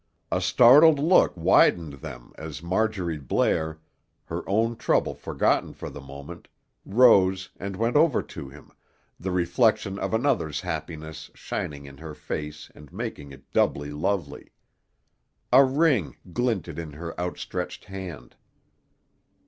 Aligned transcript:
A 0.31 0.41
startled 0.41 0.97
look 0.97 1.31
widened 1.37 1.93
them 2.01 2.33
as 2.35 2.63
Marjorie 2.63 3.19
Blair, 3.19 3.79
her 4.25 4.43
own 4.49 4.75
trouble 4.75 5.13
forgotten 5.13 5.73
for 5.73 5.91
the 5.91 6.01
moment, 6.01 6.47
rose 6.87 7.51
and 7.59 7.75
went 7.75 7.95
over 7.95 8.23
to 8.23 8.49
him, 8.49 8.71
the 9.19 9.29
reflection 9.29 9.99
of 9.99 10.11
another's 10.11 10.61
happiness 10.61 11.29
shining 11.35 11.85
in 11.85 11.97
her 11.99 12.15
face 12.15 12.71
and 12.73 12.91
making 12.91 13.31
it 13.31 13.51
doubly 13.53 13.91
lovely. 13.91 14.49
A 15.53 15.63
ring 15.63 16.15
glinted 16.33 16.79
in 16.79 16.93
her 16.93 17.13
outstretched 17.19 17.85
hand. 17.85 18.35